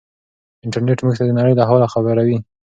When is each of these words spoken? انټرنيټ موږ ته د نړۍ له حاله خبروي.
انټرنيټ 0.65 0.99
موږ 1.03 1.15
ته 1.19 1.23
د 1.27 1.31
نړۍ 1.39 1.53
له 1.55 1.63
حاله 1.69 1.87
خبروي. 1.93 2.37